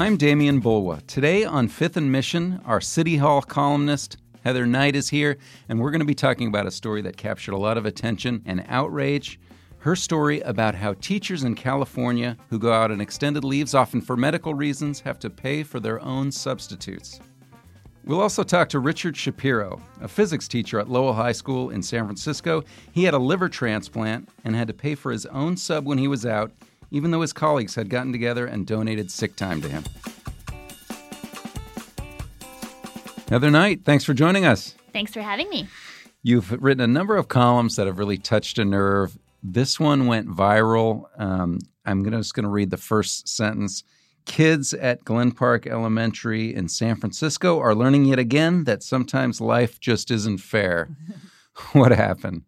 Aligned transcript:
I'm 0.00 0.16
Demian 0.16 0.62
Bulwa. 0.62 1.04
Today 1.08 1.44
on 1.44 1.66
Fifth 1.66 1.96
and 1.96 2.12
Mission, 2.12 2.60
our 2.64 2.80
City 2.80 3.16
Hall 3.16 3.42
columnist 3.42 4.16
Heather 4.44 4.64
Knight 4.64 4.94
is 4.94 5.08
here, 5.08 5.38
and 5.68 5.80
we're 5.80 5.90
going 5.90 5.98
to 5.98 6.06
be 6.06 6.14
talking 6.14 6.46
about 6.46 6.68
a 6.68 6.70
story 6.70 7.02
that 7.02 7.16
captured 7.16 7.50
a 7.50 7.58
lot 7.58 7.76
of 7.76 7.84
attention 7.84 8.40
and 8.46 8.64
outrage. 8.68 9.40
Her 9.78 9.96
story 9.96 10.40
about 10.42 10.76
how 10.76 10.92
teachers 10.94 11.42
in 11.42 11.56
California 11.56 12.36
who 12.48 12.60
go 12.60 12.72
out 12.72 12.92
on 12.92 13.00
extended 13.00 13.42
leaves, 13.42 13.74
often 13.74 14.00
for 14.00 14.16
medical 14.16 14.54
reasons, 14.54 15.00
have 15.00 15.18
to 15.18 15.30
pay 15.30 15.64
for 15.64 15.80
their 15.80 16.00
own 16.00 16.30
substitutes. 16.30 17.18
We'll 18.04 18.22
also 18.22 18.44
talk 18.44 18.68
to 18.68 18.78
Richard 18.78 19.16
Shapiro, 19.16 19.82
a 20.00 20.06
physics 20.06 20.46
teacher 20.46 20.78
at 20.78 20.88
Lowell 20.88 21.12
High 21.12 21.32
School 21.32 21.70
in 21.70 21.82
San 21.82 22.04
Francisco. 22.04 22.62
He 22.92 23.02
had 23.02 23.14
a 23.14 23.18
liver 23.18 23.48
transplant 23.48 24.28
and 24.44 24.54
had 24.54 24.68
to 24.68 24.74
pay 24.74 24.94
for 24.94 25.10
his 25.10 25.26
own 25.26 25.56
sub 25.56 25.86
when 25.86 25.98
he 25.98 26.06
was 26.06 26.24
out, 26.24 26.52
even 26.90 27.10
though 27.10 27.20
his 27.20 27.32
colleagues 27.32 27.74
had 27.74 27.88
gotten 27.88 28.12
together 28.12 28.46
and 28.46 28.66
donated 28.66 29.10
sick 29.10 29.36
time 29.36 29.60
to 29.60 29.68
him. 29.68 29.84
Heather 33.28 33.50
Knight, 33.50 33.84
thanks 33.84 34.04
for 34.04 34.14
joining 34.14 34.46
us. 34.46 34.74
Thanks 34.92 35.12
for 35.12 35.20
having 35.20 35.50
me. 35.50 35.68
You've 36.22 36.50
written 36.62 36.80
a 36.80 36.86
number 36.86 37.16
of 37.16 37.28
columns 37.28 37.76
that 37.76 37.86
have 37.86 37.98
really 37.98 38.18
touched 38.18 38.58
a 38.58 38.64
nerve. 38.64 39.18
This 39.42 39.78
one 39.78 40.06
went 40.06 40.28
viral. 40.28 41.04
Um, 41.18 41.58
I'm 41.84 42.02
gonna, 42.02 42.18
just 42.18 42.34
going 42.34 42.44
to 42.44 42.50
read 42.50 42.70
the 42.70 42.76
first 42.76 43.28
sentence. 43.28 43.84
Kids 44.24 44.74
at 44.74 45.04
Glen 45.04 45.32
Park 45.32 45.66
Elementary 45.66 46.54
in 46.54 46.68
San 46.68 46.96
Francisco 46.96 47.58
are 47.60 47.74
learning 47.74 48.06
yet 48.06 48.18
again 48.18 48.64
that 48.64 48.82
sometimes 48.82 49.40
life 49.40 49.78
just 49.80 50.10
isn't 50.10 50.38
fair. 50.38 50.88
what 51.72 51.92
happened? 51.92 52.42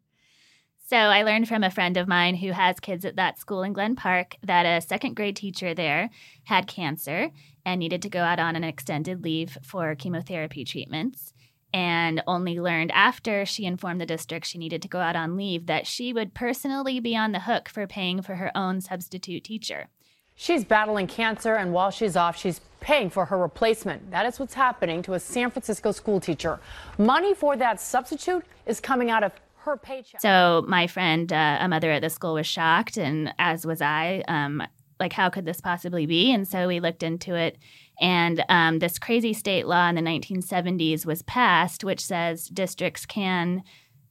So, 0.90 0.96
I 0.96 1.22
learned 1.22 1.46
from 1.46 1.62
a 1.62 1.70
friend 1.70 1.96
of 1.96 2.08
mine 2.08 2.34
who 2.34 2.50
has 2.50 2.80
kids 2.80 3.04
at 3.04 3.14
that 3.14 3.38
school 3.38 3.62
in 3.62 3.72
Glen 3.72 3.94
Park 3.94 4.34
that 4.42 4.64
a 4.64 4.84
second 4.84 5.14
grade 5.14 5.36
teacher 5.36 5.72
there 5.72 6.10
had 6.42 6.66
cancer 6.66 7.30
and 7.64 7.78
needed 7.78 8.02
to 8.02 8.08
go 8.08 8.18
out 8.18 8.40
on 8.40 8.56
an 8.56 8.64
extended 8.64 9.22
leave 9.22 9.56
for 9.62 9.94
chemotherapy 9.94 10.64
treatments. 10.64 11.32
And 11.72 12.24
only 12.26 12.58
learned 12.58 12.90
after 12.90 13.46
she 13.46 13.66
informed 13.66 14.00
the 14.00 14.04
district 14.04 14.46
she 14.46 14.58
needed 14.58 14.82
to 14.82 14.88
go 14.88 14.98
out 14.98 15.14
on 15.14 15.36
leave 15.36 15.66
that 15.66 15.86
she 15.86 16.12
would 16.12 16.34
personally 16.34 16.98
be 16.98 17.16
on 17.16 17.30
the 17.30 17.38
hook 17.38 17.68
for 17.68 17.86
paying 17.86 18.20
for 18.20 18.34
her 18.34 18.50
own 18.56 18.80
substitute 18.80 19.44
teacher. 19.44 19.90
She's 20.34 20.64
battling 20.64 21.06
cancer, 21.06 21.54
and 21.54 21.72
while 21.72 21.92
she's 21.92 22.16
off, 22.16 22.36
she's 22.36 22.62
paying 22.80 23.10
for 23.10 23.26
her 23.26 23.38
replacement. 23.38 24.10
That 24.10 24.26
is 24.26 24.40
what's 24.40 24.54
happening 24.54 25.02
to 25.02 25.14
a 25.14 25.20
San 25.20 25.52
Francisco 25.52 25.92
school 25.92 26.18
teacher. 26.18 26.58
Money 26.98 27.32
for 27.32 27.56
that 27.58 27.80
substitute 27.80 28.44
is 28.66 28.80
coming 28.80 29.08
out 29.08 29.22
of 29.22 29.32
her 29.60 29.76
paycheck. 29.76 30.20
So, 30.20 30.64
my 30.66 30.86
friend, 30.86 31.32
uh, 31.32 31.58
a 31.60 31.68
mother 31.68 31.90
at 31.90 32.02
the 32.02 32.10
school, 32.10 32.34
was 32.34 32.46
shocked, 32.46 32.96
and 32.96 33.32
as 33.38 33.66
was 33.66 33.80
I. 33.80 34.22
Um, 34.28 34.62
like, 35.00 35.12
how 35.14 35.30
could 35.30 35.46
this 35.46 35.60
possibly 35.60 36.04
be? 36.04 36.30
And 36.30 36.46
so 36.46 36.68
we 36.68 36.78
looked 36.78 37.02
into 37.02 37.34
it. 37.34 37.56
And 38.00 38.44
um, 38.48 38.78
this 38.78 38.98
crazy 38.98 39.32
state 39.32 39.66
law 39.66 39.88
in 39.88 39.94
the 39.94 40.02
1970s 40.02 41.06
was 41.06 41.22
passed, 41.22 41.82
which 41.82 42.04
says 42.04 42.48
districts 42.48 43.06
can 43.06 43.62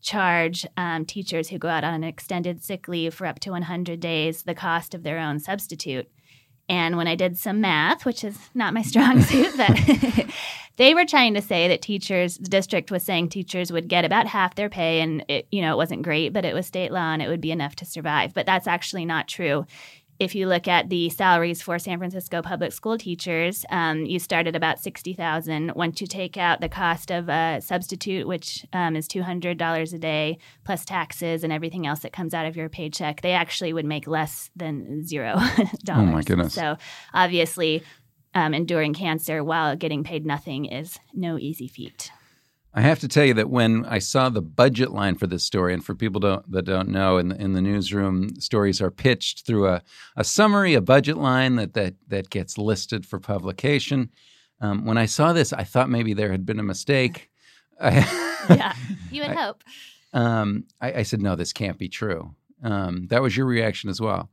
charge 0.02 0.66
um, 0.78 1.06
teachers 1.06 1.50
who 1.50 1.58
go 1.58 1.68
out 1.68 1.84
on 1.84 1.94
an 1.94 2.04
extended 2.04 2.64
sick 2.64 2.88
leave 2.88 3.14
for 3.14 3.28
up 3.28 3.40
to 3.42 3.52
100 3.52 4.00
days 4.00 4.44
the 4.44 4.56
cost 4.56 4.94
of 4.94 5.04
their 5.04 5.20
own 5.20 5.40
substitute. 5.40 6.08
And 6.70 6.96
when 6.98 7.08
I 7.08 7.16
did 7.16 7.38
some 7.38 7.60
math, 7.62 8.06
which 8.06 8.24
is 8.24 8.38
not 8.54 8.74
my 8.74 8.84
strong 8.84 9.22
suit, 9.24 9.58
but 9.58 9.78
they 10.78 10.94
were 10.94 11.06
trying 11.06 11.34
to 11.34 11.42
say 11.42 11.68
that 11.68 11.82
teachers, 11.82 12.38
the 12.38 12.48
district 12.48 12.92
was 12.92 13.04
saying 13.04 13.30
teachers 13.30 13.72
would 13.72 13.88
get 13.88 14.06
about 14.06 14.28
half 14.28 14.56
their 14.56 14.70
pay, 14.70 15.02
and 15.02 15.26
it, 15.28 15.48
you 15.52 15.62
know, 15.62 15.74
it 15.74 15.78
wasn't 15.78 16.04
great, 16.04 16.32
but 16.32 16.46
it 16.46 16.54
was 16.54 16.68
state 16.68 16.92
law 16.92 17.12
and 17.12 17.22
it 17.22 17.28
would 17.28 17.42
be 17.42 17.52
enough 17.52 17.76
to 17.78 17.86
survive. 17.86 18.34
But 18.34 18.46
that's 18.46 18.68
actually 18.68 19.06
not 19.06 19.28
true 19.28 19.66
if 20.20 20.36
you 20.36 20.48
look 20.48 20.68
at 20.68 20.90
the 20.90 21.10
salaries 21.10 21.62
for 21.62 21.80
San 21.80 21.98
Francisco 21.98 22.42
public 22.42 22.74
school 22.74 22.98
teachers, 22.98 23.66
um, 23.70 24.06
you 24.06 24.20
start 24.20 24.48
at 24.48 24.56
about 24.56 24.80
sixty 24.80 25.14
thousand. 25.14 25.72
Once 25.76 26.02
you 26.02 26.08
take 26.08 26.36
out 26.36 26.60
the 26.60 26.68
cost 26.68 27.10
of 27.10 27.30
a 27.30 27.62
substitute, 27.62 28.28
which 28.28 28.66
um, 28.74 28.98
is 28.98 29.08
two 29.08 29.24
hundred 29.24 29.58
dollars 29.58 29.94
a 29.94 29.98
day 29.98 30.38
plus 30.66 30.84
taxes 30.84 31.44
and 31.44 31.54
everything 31.54 31.88
else 31.88 32.02
that 32.02 32.12
comes 32.12 32.34
out 32.34 32.46
of 32.46 32.58
your 32.58 32.68
paycheck, 32.68 33.22
they 33.22 33.32
actually 33.32 33.72
would 33.72 33.86
make 33.86 34.08
less 34.08 34.52
than 34.56 35.06
zero 35.06 35.36
dollars. 35.86 36.10
Oh 36.10 36.12
my 36.12 36.22
goodness! 36.22 36.54
So 36.54 36.76
obviously, 37.14 37.82
um, 38.34 38.54
enduring 38.54 38.94
cancer 38.94 39.42
while 39.42 39.76
getting 39.78 40.04
paid 40.04 40.26
nothing 40.26 40.66
is 40.66 41.00
no 41.14 41.38
easy 41.38 41.70
feat. 41.70 42.12
I 42.74 42.82
have 42.82 43.00
to 43.00 43.08
tell 43.08 43.26
you 43.26 43.34
that 43.34 43.50
when 43.50 43.86
I 43.86 43.98
saw 43.98 44.30
the 44.30 44.44
budget 44.44 44.92
line 44.92 45.16
for 45.16 45.26
this 45.26 45.44
story, 45.44 45.74
and 45.74 45.84
for 45.84 45.96
people 45.96 46.20
don't, 46.20 46.50
that 46.52 46.66
don't 46.66 46.90
know, 46.90 47.18
in 47.18 47.30
the, 47.30 47.42
in 47.42 47.54
the 47.54 47.62
newsroom, 47.62 48.40
stories 48.40 48.80
are 48.80 48.92
pitched 48.92 49.46
through 49.46 49.68
a, 49.68 49.82
a 50.16 50.24
summary, 50.24 50.76
a 50.76 50.82
budget 50.82 51.18
line 51.18 51.56
that, 51.56 51.74
that, 51.74 51.96
that 52.08 52.30
gets 52.30 52.58
listed 52.58 53.06
for 53.08 53.20
publication. 53.20 54.12
Um, 54.62 54.86
when 54.86 54.98
I 54.98 55.08
saw 55.08 55.34
this, 55.34 55.52
I 55.52 55.64
thought 55.64 55.90
maybe 55.90 56.14
there 56.14 56.32
had 56.32 56.46
been 56.46 56.60
a 56.60 56.64
mistake. 56.64 57.30
yeah, 57.82 58.76
you 59.10 59.22
would 59.22 59.32
I, 59.32 59.36
hope. 59.36 59.64
Um, 60.14 60.66
I, 60.80 60.94
I, 60.94 61.04
said, 61.04 61.22
no, 61.22 61.36
this 61.36 61.54
can't 61.54 61.78
be 61.78 61.90
true. 61.90 62.36
Um, 62.62 63.08
that 63.08 63.22
was 63.22 63.36
your 63.36 63.46
reaction 63.46 63.90
as 63.90 64.02
well. 64.02 64.30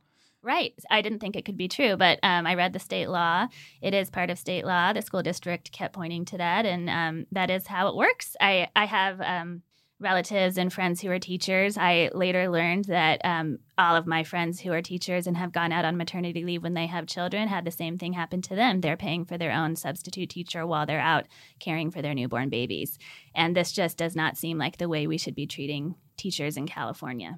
Right. 0.47 0.73
I 0.89 1.01
didn't 1.01 1.19
think 1.19 1.35
it 1.35 1.43
could 1.43 1.57
be 1.57 1.67
true, 1.67 1.97
but 1.97 2.19
um, 2.23 2.47
I 2.47 2.55
read 2.55 2.71
the 2.71 2.79
state 2.79 3.09
law. 3.09 3.49
It 3.81 3.93
is 3.93 4.09
part 4.09 4.29
of 4.29 4.39
state 4.39 4.65
law. 4.65 4.93
The 4.93 5.01
school 5.01 5.21
district 5.21 5.73
kept 5.73 5.93
pointing 5.93 6.23
to 6.23 6.37
that, 6.37 6.65
and 6.65 6.89
um, 6.89 7.25
that 7.33 7.49
is 7.49 7.67
how 7.67 7.89
it 7.89 7.97
works. 7.97 8.33
I, 8.39 8.69
I 8.73 8.85
have 8.85 9.19
um, 9.19 9.61
relatives 9.99 10.57
and 10.57 10.71
friends 10.71 11.01
who 11.01 11.11
are 11.11 11.19
teachers. 11.19 11.77
I 11.77 12.11
later 12.13 12.47
learned 12.47 12.85
that 12.85 13.19
um, 13.25 13.57
all 13.77 13.97
of 13.97 14.07
my 14.07 14.23
friends 14.23 14.61
who 14.61 14.71
are 14.71 14.81
teachers 14.81 15.27
and 15.27 15.35
have 15.35 15.51
gone 15.51 15.73
out 15.73 15.83
on 15.83 15.97
maternity 15.97 16.45
leave 16.45 16.63
when 16.63 16.75
they 16.75 16.87
have 16.87 17.07
children 17.07 17.49
had 17.49 17.65
the 17.65 17.69
same 17.71 17.97
thing 17.97 18.13
happen 18.13 18.41
to 18.43 18.55
them. 18.55 18.79
They're 18.79 18.95
paying 18.95 19.25
for 19.25 19.37
their 19.37 19.51
own 19.51 19.75
substitute 19.75 20.29
teacher 20.29 20.65
while 20.65 20.85
they're 20.85 21.01
out 21.01 21.25
caring 21.59 21.91
for 21.91 22.01
their 22.01 22.13
newborn 22.13 22.47
babies. 22.47 22.97
And 23.35 23.53
this 23.53 23.73
just 23.73 23.97
does 23.97 24.15
not 24.15 24.37
seem 24.37 24.57
like 24.57 24.77
the 24.77 24.87
way 24.87 25.07
we 25.07 25.17
should 25.17 25.35
be 25.35 25.45
treating 25.45 25.95
teachers 26.15 26.55
in 26.55 26.67
California. 26.67 27.37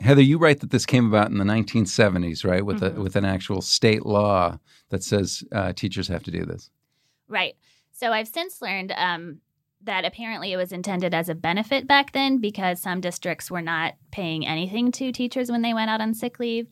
Heather, 0.00 0.22
you 0.22 0.38
write 0.38 0.60
that 0.60 0.70
this 0.70 0.86
came 0.86 1.06
about 1.06 1.30
in 1.30 1.38
the 1.38 1.44
1970s, 1.44 2.44
right? 2.44 2.64
With 2.64 2.80
mm-hmm. 2.80 2.98
a, 2.98 3.02
with 3.02 3.16
an 3.16 3.24
actual 3.24 3.62
state 3.62 4.04
law 4.04 4.58
that 4.90 5.02
says 5.02 5.44
uh, 5.52 5.72
teachers 5.72 6.08
have 6.08 6.22
to 6.24 6.30
do 6.30 6.44
this. 6.44 6.70
Right. 7.28 7.54
So 7.92 8.12
I've 8.12 8.28
since 8.28 8.60
learned 8.60 8.92
um, 8.96 9.38
that 9.84 10.04
apparently 10.04 10.52
it 10.52 10.56
was 10.56 10.72
intended 10.72 11.14
as 11.14 11.28
a 11.28 11.34
benefit 11.34 11.86
back 11.86 12.12
then 12.12 12.38
because 12.38 12.80
some 12.80 13.00
districts 13.00 13.50
were 13.50 13.62
not 13.62 13.94
paying 14.10 14.46
anything 14.46 14.90
to 14.92 15.12
teachers 15.12 15.50
when 15.50 15.62
they 15.62 15.74
went 15.74 15.90
out 15.90 16.00
on 16.00 16.14
sick 16.14 16.38
leave, 16.38 16.66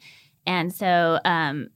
and 0.46 0.72
so 0.72 1.20
um, 1.24 1.68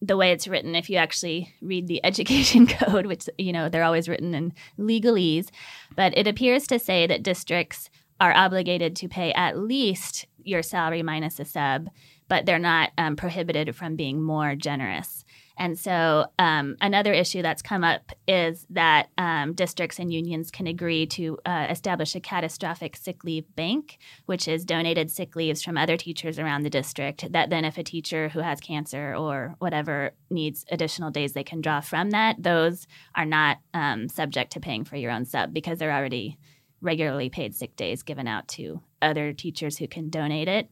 the 0.00 0.16
way 0.16 0.30
it's 0.30 0.48
written, 0.48 0.74
if 0.74 0.88
you 0.88 0.96
actually 0.96 1.52
read 1.60 1.86
the 1.88 2.04
education 2.04 2.66
code, 2.66 3.06
which 3.06 3.28
you 3.36 3.52
know 3.52 3.68
they're 3.68 3.84
always 3.84 4.08
written 4.08 4.34
in 4.34 4.52
legalese, 4.78 5.48
but 5.94 6.16
it 6.16 6.26
appears 6.26 6.66
to 6.68 6.78
say 6.78 7.06
that 7.06 7.22
districts 7.22 7.90
are 8.20 8.34
obligated 8.34 8.96
to 8.96 9.08
pay 9.08 9.32
at 9.34 9.58
least 9.58 10.26
your 10.48 10.62
salary 10.62 11.02
minus 11.02 11.38
a 11.38 11.44
sub, 11.44 11.88
but 12.28 12.46
they're 12.46 12.58
not 12.58 12.90
um, 12.98 13.16
prohibited 13.16 13.74
from 13.76 13.96
being 13.96 14.20
more 14.20 14.54
generous. 14.54 15.24
And 15.58 15.76
so, 15.76 16.26
um, 16.38 16.76
another 16.80 17.12
issue 17.12 17.42
that's 17.42 17.62
come 17.62 17.82
up 17.82 18.12
is 18.28 18.64
that 18.70 19.08
um, 19.18 19.54
districts 19.54 19.98
and 19.98 20.12
unions 20.12 20.52
can 20.52 20.68
agree 20.68 21.04
to 21.06 21.36
uh, 21.44 21.66
establish 21.68 22.14
a 22.14 22.20
catastrophic 22.20 22.94
sick 22.96 23.24
leave 23.24 23.44
bank, 23.56 23.98
which 24.26 24.46
is 24.46 24.64
donated 24.64 25.10
sick 25.10 25.34
leaves 25.34 25.62
from 25.62 25.76
other 25.76 25.96
teachers 25.96 26.38
around 26.38 26.62
the 26.62 26.70
district. 26.70 27.32
That 27.32 27.50
then, 27.50 27.64
if 27.64 27.76
a 27.76 27.82
teacher 27.82 28.28
who 28.28 28.38
has 28.38 28.60
cancer 28.60 29.14
or 29.16 29.56
whatever 29.58 30.12
needs 30.30 30.64
additional 30.70 31.10
days, 31.10 31.32
they 31.32 31.44
can 31.44 31.60
draw 31.60 31.80
from 31.80 32.10
that. 32.10 32.40
Those 32.40 32.86
are 33.16 33.26
not 33.26 33.58
um, 33.74 34.08
subject 34.08 34.52
to 34.52 34.60
paying 34.60 34.84
for 34.84 34.94
your 34.94 35.10
own 35.10 35.24
sub 35.24 35.52
because 35.52 35.78
they're 35.78 35.92
already 35.92 36.38
regularly 36.80 37.28
paid 37.28 37.54
sick 37.54 37.76
days 37.76 38.02
given 38.02 38.26
out 38.26 38.48
to 38.48 38.80
other 39.02 39.32
teachers 39.32 39.78
who 39.78 39.88
can 39.88 40.10
donate 40.10 40.48
it. 40.48 40.70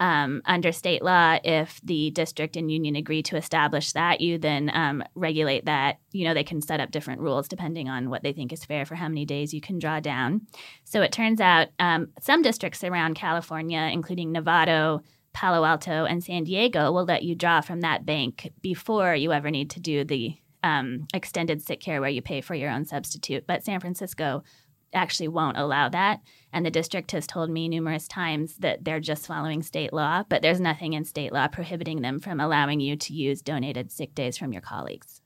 Um, 0.00 0.40
under 0.46 0.72
state 0.72 1.02
law, 1.02 1.38
if 1.44 1.78
the 1.84 2.10
district 2.10 2.56
and 2.56 2.72
union 2.72 2.96
agree 2.96 3.22
to 3.24 3.36
establish 3.36 3.92
that, 3.92 4.22
you 4.22 4.38
then 4.38 4.70
um, 4.72 5.04
regulate 5.14 5.66
that. 5.66 5.98
You 6.10 6.24
know, 6.24 6.32
they 6.32 6.42
can 6.42 6.62
set 6.62 6.80
up 6.80 6.90
different 6.90 7.20
rules 7.20 7.48
depending 7.48 7.90
on 7.90 8.08
what 8.08 8.22
they 8.22 8.32
think 8.32 8.50
is 8.50 8.64
fair 8.64 8.86
for 8.86 8.94
how 8.94 9.08
many 9.08 9.26
days 9.26 9.52
you 9.52 9.60
can 9.60 9.78
draw 9.78 10.00
down. 10.00 10.46
So 10.84 11.02
it 11.02 11.12
turns 11.12 11.38
out 11.38 11.68
um, 11.78 12.08
some 12.18 12.40
districts 12.40 12.82
around 12.82 13.14
California, 13.14 13.90
including 13.92 14.32
Novato, 14.32 15.02
Palo 15.34 15.66
Alto, 15.66 16.06
and 16.06 16.24
San 16.24 16.44
Diego, 16.44 16.90
will 16.90 17.04
let 17.04 17.22
you 17.22 17.34
draw 17.34 17.60
from 17.60 17.82
that 17.82 18.06
bank 18.06 18.50
before 18.62 19.14
you 19.14 19.32
ever 19.32 19.50
need 19.50 19.68
to 19.70 19.80
do 19.80 20.02
the 20.04 20.34
um, 20.62 21.08
extended 21.12 21.60
sick 21.60 21.80
care 21.80 22.00
where 22.00 22.10
you 22.10 22.22
pay 22.22 22.40
for 22.40 22.54
your 22.54 22.70
own 22.70 22.86
substitute. 22.86 23.46
But 23.46 23.64
San 23.64 23.80
Francisco 23.80 24.44
actually 24.92 25.28
won't 25.28 25.56
allow 25.56 25.88
that. 25.88 26.20
And 26.52 26.66
the 26.66 26.70
district 26.70 27.12
has 27.12 27.26
told 27.26 27.50
me 27.50 27.68
numerous 27.68 28.08
times 28.08 28.56
that 28.58 28.84
they're 28.84 29.00
just 29.00 29.26
following 29.26 29.62
state 29.62 29.92
law, 29.92 30.24
but 30.28 30.42
there's 30.42 30.60
nothing 30.60 30.94
in 30.94 31.04
state 31.04 31.32
law 31.32 31.48
prohibiting 31.48 32.02
them 32.02 32.18
from 32.18 32.40
allowing 32.40 32.80
you 32.80 32.96
to 32.96 33.12
use 33.12 33.42
donated 33.42 33.92
sick 33.92 34.14
days 34.14 34.36
from 34.36 34.52
your 34.52 34.62
colleagues. 34.62 35.20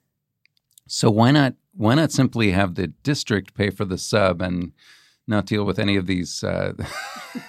So 0.86 1.10
why 1.10 1.30
not 1.30 1.54
why 1.72 1.94
not 1.94 2.12
simply 2.12 2.50
have 2.52 2.74
the 2.74 2.88
district 2.88 3.54
pay 3.54 3.70
for 3.70 3.84
the 3.84 3.98
sub 3.98 4.42
and 4.42 4.72
not 5.26 5.46
deal 5.46 5.64
with 5.64 5.78
any 5.78 5.96
of 5.96 6.06
these 6.06 6.44
uh, 6.44 6.74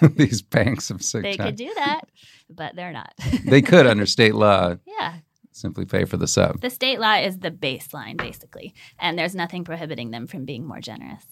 these 0.16 0.42
banks 0.42 0.90
of 0.90 1.02
sick 1.02 1.22
days. 1.22 1.34
they 1.34 1.36
time? 1.36 1.46
could 1.48 1.56
do 1.56 1.72
that, 1.74 2.02
but 2.48 2.74
they're 2.74 2.92
not. 2.92 3.12
they 3.44 3.62
could 3.62 3.86
under 3.86 4.06
state 4.06 4.34
law. 4.34 4.76
Yeah. 4.86 5.16
Simply 5.52 5.86
pay 5.86 6.04
for 6.04 6.18
the 6.18 6.26
sub. 6.26 6.60
The 6.60 6.68
state 6.68 7.00
law 7.00 7.14
is 7.14 7.38
the 7.38 7.50
baseline, 7.50 8.18
basically, 8.18 8.74
and 8.98 9.18
there's 9.18 9.34
nothing 9.34 9.64
prohibiting 9.64 10.10
them 10.10 10.26
from 10.26 10.44
being 10.44 10.66
more 10.66 10.80
generous. 10.80 11.24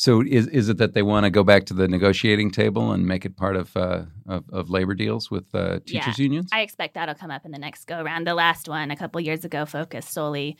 So 0.00 0.22
is 0.22 0.46
is 0.46 0.70
it 0.70 0.78
that 0.78 0.94
they 0.94 1.02
want 1.02 1.24
to 1.24 1.30
go 1.30 1.44
back 1.44 1.66
to 1.66 1.74
the 1.74 1.86
negotiating 1.86 2.52
table 2.52 2.92
and 2.92 3.06
make 3.06 3.26
it 3.26 3.36
part 3.36 3.54
of 3.54 3.76
uh, 3.76 4.04
of, 4.26 4.44
of, 4.50 4.70
labor 4.70 4.94
deals 4.94 5.30
with 5.30 5.54
uh, 5.54 5.80
teachers 5.80 6.18
yeah, 6.18 6.22
unions? 6.22 6.48
I 6.54 6.62
expect 6.62 6.94
that'll 6.94 7.14
come 7.14 7.30
up 7.30 7.44
in 7.44 7.50
the 7.50 7.58
next 7.58 7.84
go 7.84 8.00
around. 8.00 8.26
The 8.26 8.34
last 8.34 8.66
one 8.66 8.90
a 8.90 8.96
couple 8.96 9.20
years 9.20 9.44
ago 9.44 9.66
focused 9.66 10.10
solely 10.10 10.56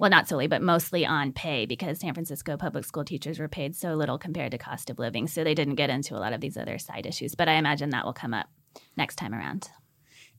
well, 0.00 0.08
not 0.08 0.26
solely, 0.26 0.46
but 0.46 0.62
mostly 0.62 1.04
on 1.04 1.34
pay 1.34 1.66
because 1.66 2.00
San 2.00 2.14
Francisco 2.14 2.56
public 2.56 2.86
school 2.86 3.04
teachers 3.04 3.38
were 3.38 3.46
paid 3.46 3.76
so 3.76 3.94
little 3.94 4.16
compared 4.16 4.52
to 4.52 4.58
cost 4.58 4.88
of 4.88 4.98
living. 4.98 5.26
So 5.26 5.44
they 5.44 5.54
didn't 5.54 5.74
get 5.74 5.90
into 5.90 6.16
a 6.16 6.20
lot 6.20 6.32
of 6.32 6.40
these 6.40 6.56
other 6.56 6.78
side 6.78 7.04
issues. 7.04 7.34
But 7.34 7.50
I 7.50 7.56
imagine 7.56 7.90
that 7.90 8.06
will 8.06 8.14
come 8.14 8.32
up 8.32 8.46
next 8.96 9.16
time 9.16 9.34
around. 9.34 9.68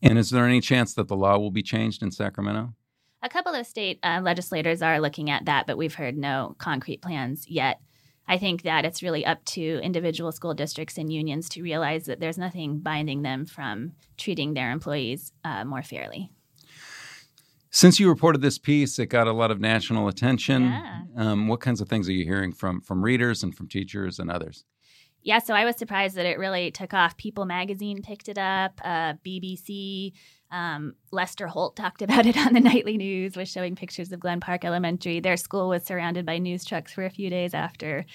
And 0.01 0.17
is 0.17 0.31
there 0.31 0.45
any 0.45 0.61
chance 0.61 0.95
that 0.95 1.07
the 1.07 1.15
law 1.15 1.37
will 1.37 1.51
be 1.51 1.61
changed 1.61 2.01
in 2.01 2.09
Sacramento? 2.09 2.73
A 3.21 3.29
couple 3.29 3.53
of 3.53 3.67
state 3.67 3.99
uh, 4.01 4.21
legislators 4.23 4.81
are 4.81 4.99
looking 4.99 5.29
at 5.29 5.45
that, 5.45 5.67
but 5.67 5.77
we've 5.77 5.93
heard 5.93 6.17
no 6.17 6.55
concrete 6.57 7.03
plans 7.03 7.47
yet. 7.47 7.79
I 8.29 8.37
think 8.37 8.61
that 8.61 8.85
it's 8.85 9.01
really 9.01 9.25
up 9.25 9.43
to 9.45 9.81
individual 9.81 10.31
school 10.31 10.53
districts 10.53 10.99
and 10.99 11.11
unions 11.11 11.49
to 11.49 11.63
realize 11.63 12.05
that 12.05 12.19
there's 12.19 12.37
nothing 12.37 12.77
binding 12.77 13.23
them 13.23 13.47
from 13.47 13.93
treating 14.17 14.53
their 14.53 14.71
employees 14.71 15.31
uh, 15.43 15.65
more 15.65 15.81
fairly. 15.81 16.29
Since 17.71 17.99
you 17.99 18.07
reported 18.07 18.41
this 18.41 18.59
piece, 18.59 18.99
it 18.99 19.07
got 19.07 19.27
a 19.27 19.33
lot 19.33 19.49
of 19.49 19.59
national 19.59 20.07
attention. 20.07 20.63
Yeah. 20.63 21.01
Um, 21.17 21.47
what 21.47 21.59
kinds 21.59 21.81
of 21.81 21.89
things 21.89 22.07
are 22.07 22.13
you 22.13 22.23
hearing 22.23 22.53
from 22.53 22.81
from 22.81 23.03
readers 23.03 23.41
and 23.41 23.55
from 23.55 23.67
teachers 23.67 24.19
and 24.19 24.29
others? 24.29 24.63
Yeah, 25.21 25.39
so 25.39 25.53
I 25.53 25.65
was 25.65 25.75
surprised 25.75 26.15
that 26.15 26.25
it 26.25 26.37
really 26.39 26.71
took 26.71 26.93
off. 26.93 27.17
People 27.17 27.45
Magazine 27.45 28.01
picked 28.01 28.29
it 28.29 28.37
up. 28.37 28.79
Uh, 28.83 29.13
BBC, 29.25 30.13
um, 30.51 30.95
Lester 31.11 31.47
Holt 31.47 31.75
talked 31.75 32.01
about 32.01 32.25
it 32.25 32.37
on 32.37 32.53
the 32.53 32.59
nightly 32.71 32.97
news. 32.97 33.35
Was 33.35 33.49
showing 33.49 33.75
pictures 33.75 34.11
of 34.11 34.19
Glen 34.19 34.39
Park 34.39 34.65
Elementary. 34.65 35.19
Their 35.19 35.37
school 35.37 35.69
was 35.69 35.83
surrounded 35.83 36.25
by 36.25 36.37
news 36.37 36.65
trucks 36.65 36.91
for 36.91 37.05
a 37.05 37.09
few 37.09 37.29
days 37.29 37.53
after 37.53 38.05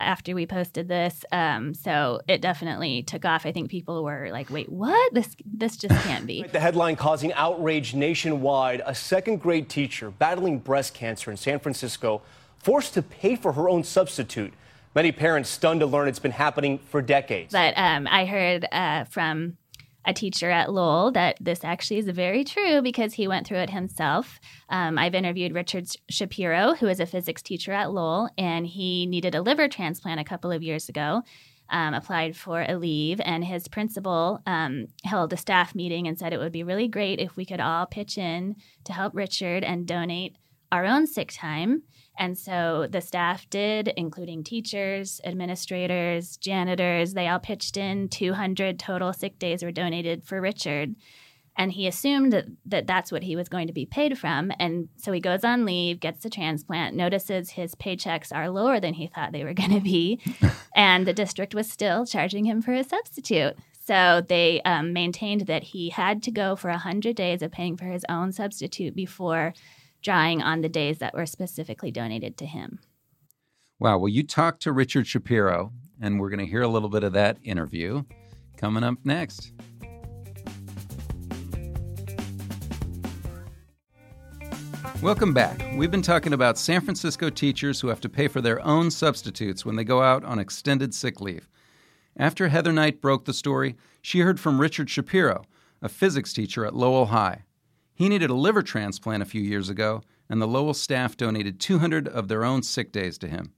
after 0.00 0.34
we 0.34 0.44
posted 0.44 0.88
this. 0.88 1.24
Um, 1.30 1.72
so 1.72 2.20
it 2.26 2.40
definitely 2.40 3.02
took 3.02 3.24
off. 3.24 3.46
I 3.46 3.52
think 3.52 3.70
people 3.70 4.02
were 4.02 4.28
like, 4.30 4.50
"Wait, 4.50 4.70
what? 4.70 5.14
This 5.14 5.34
this 5.44 5.76
just 5.76 5.94
can't 6.04 6.26
be." 6.26 6.44
The 6.54 6.60
headline 6.60 6.96
causing 6.96 7.32
outrage 7.32 7.94
nationwide: 7.94 8.82
A 8.86 8.94
second 8.94 9.40
grade 9.40 9.68
teacher 9.68 10.10
battling 10.10 10.58
breast 10.58 10.94
cancer 10.94 11.30
in 11.30 11.36
San 11.36 11.58
Francisco 11.58 12.22
forced 12.58 12.94
to 12.94 13.02
pay 13.02 13.36
for 13.36 13.52
her 13.52 13.68
own 13.68 13.84
substitute. 13.84 14.54
Many 14.94 15.10
parents 15.10 15.50
stunned 15.50 15.80
to 15.80 15.86
learn 15.86 16.06
it's 16.06 16.20
been 16.20 16.30
happening 16.30 16.78
for 16.78 17.02
decades. 17.02 17.52
But 17.52 17.76
um, 17.76 18.06
I 18.08 18.26
heard 18.26 18.64
uh, 18.70 19.04
from 19.04 19.56
a 20.04 20.12
teacher 20.12 20.50
at 20.50 20.72
Lowell 20.72 21.12
that 21.12 21.36
this 21.40 21.64
actually 21.64 21.98
is 21.98 22.08
very 22.08 22.44
true 22.44 22.82
because 22.82 23.14
he 23.14 23.28
went 23.28 23.46
through 23.46 23.58
it 23.58 23.70
himself. 23.70 24.38
Um, 24.68 24.98
I've 24.98 25.14
interviewed 25.14 25.54
Richard 25.54 25.88
Shapiro, 26.08 26.74
who 26.74 26.88
is 26.88 27.00
a 27.00 27.06
physics 27.06 27.42
teacher 27.42 27.72
at 27.72 27.92
Lowell, 27.92 28.28
and 28.36 28.66
he 28.66 29.06
needed 29.06 29.34
a 29.34 29.42
liver 29.42 29.68
transplant 29.68 30.20
a 30.20 30.24
couple 30.24 30.52
of 30.52 30.62
years 30.62 30.88
ago. 30.88 31.22
Um, 31.70 31.94
applied 31.94 32.36
for 32.36 32.60
a 32.60 32.76
leave, 32.76 33.22
and 33.24 33.42
his 33.42 33.68
principal 33.68 34.42
um, 34.46 34.88
held 35.02 35.32
a 35.32 35.36
staff 35.38 35.74
meeting 35.74 36.06
and 36.06 36.18
said 36.18 36.34
it 36.34 36.38
would 36.38 36.52
be 36.52 36.62
really 36.62 36.88
great 36.88 37.20
if 37.20 37.36
we 37.36 37.46
could 37.46 37.58
all 37.58 37.86
pitch 37.86 38.18
in 38.18 38.56
to 38.84 38.92
help 38.92 39.14
Richard 39.14 39.64
and 39.64 39.86
donate 39.86 40.36
our 40.70 40.84
own 40.84 41.06
sick 41.06 41.32
time. 41.32 41.82
And 42.18 42.38
so 42.38 42.86
the 42.88 43.00
staff 43.00 43.48
did, 43.50 43.88
including 43.96 44.44
teachers, 44.44 45.20
administrators, 45.24 46.36
janitors, 46.36 47.14
they 47.14 47.28
all 47.28 47.40
pitched 47.40 47.76
in. 47.76 48.08
200 48.08 48.78
total 48.78 49.12
sick 49.12 49.38
days 49.38 49.62
were 49.62 49.72
donated 49.72 50.24
for 50.24 50.40
Richard. 50.40 50.94
And 51.56 51.72
he 51.72 51.86
assumed 51.86 52.32
that, 52.32 52.46
that 52.66 52.86
that's 52.86 53.12
what 53.12 53.22
he 53.22 53.36
was 53.36 53.48
going 53.48 53.68
to 53.68 53.72
be 53.72 53.86
paid 53.86 54.18
from. 54.18 54.52
And 54.58 54.88
so 54.96 55.12
he 55.12 55.20
goes 55.20 55.44
on 55.44 55.64
leave, 55.64 56.00
gets 56.00 56.22
the 56.22 56.30
transplant, 56.30 56.96
notices 56.96 57.50
his 57.50 57.74
paychecks 57.76 58.34
are 58.34 58.50
lower 58.50 58.80
than 58.80 58.94
he 58.94 59.06
thought 59.06 59.32
they 59.32 59.44
were 59.44 59.54
going 59.54 59.70
to 59.70 59.80
be. 59.80 60.20
and 60.74 61.06
the 61.06 61.12
district 61.12 61.54
was 61.54 61.70
still 61.70 62.06
charging 62.06 62.44
him 62.44 62.60
for 62.60 62.74
a 62.74 62.84
substitute. 62.84 63.54
So 63.86 64.22
they 64.26 64.62
um, 64.62 64.92
maintained 64.92 65.42
that 65.42 65.62
he 65.62 65.90
had 65.90 66.22
to 66.24 66.30
go 66.30 66.56
for 66.56 66.70
100 66.70 67.14
days 67.14 67.42
of 67.42 67.52
paying 67.52 67.76
for 67.76 67.84
his 67.84 68.04
own 68.08 68.32
substitute 68.32 68.96
before 68.96 69.52
drawing 70.04 70.42
on 70.42 70.60
the 70.60 70.68
days 70.68 70.98
that 70.98 71.14
were 71.14 71.26
specifically 71.26 71.90
donated 71.90 72.36
to 72.36 72.46
him. 72.46 72.78
Wow. 73.80 73.98
Well, 73.98 74.08
you 74.08 74.22
talked 74.22 74.62
to 74.62 74.72
Richard 74.72 75.06
Shapiro, 75.06 75.72
and 76.00 76.20
we're 76.20 76.28
going 76.28 76.44
to 76.44 76.46
hear 76.46 76.62
a 76.62 76.68
little 76.68 76.90
bit 76.90 77.02
of 77.02 77.14
that 77.14 77.38
interview 77.42 78.04
coming 78.58 78.84
up 78.84 78.98
next. 79.02 79.52
Welcome 85.02 85.34
back. 85.34 85.62
We've 85.74 85.90
been 85.90 86.02
talking 86.02 86.32
about 86.32 86.56
San 86.56 86.80
Francisco 86.80 87.30
teachers 87.30 87.80
who 87.80 87.88
have 87.88 88.00
to 88.02 88.08
pay 88.08 88.28
for 88.28 88.40
their 88.40 88.64
own 88.64 88.90
substitutes 88.90 89.64
when 89.64 89.76
they 89.76 89.84
go 89.84 90.02
out 90.02 90.24
on 90.24 90.38
extended 90.38 90.94
sick 90.94 91.20
leave. 91.20 91.48
After 92.16 92.48
Heather 92.48 92.72
Knight 92.72 93.00
broke 93.00 93.24
the 93.24 93.34
story, 93.34 93.76
she 94.00 94.20
heard 94.20 94.38
from 94.38 94.60
Richard 94.60 94.88
Shapiro, 94.88 95.44
a 95.82 95.88
physics 95.88 96.32
teacher 96.32 96.64
at 96.64 96.74
Lowell 96.74 97.06
High. 97.06 97.42
He 97.94 98.08
needed 98.08 98.30
a 98.30 98.34
liver 98.34 98.62
transplant 98.62 99.22
a 99.22 99.26
few 99.26 99.40
years 99.40 99.68
ago, 99.68 100.02
and 100.28 100.42
the 100.42 100.48
Lowell 100.48 100.74
staff 100.74 101.16
donated 101.16 101.60
200 101.60 102.08
of 102.08 102.28
their 102.28 102.44
own 102.44 102.62
sick 102.62 102.92
days 102.92 103.18
to 103.18 103.28
him. 103.28 103.52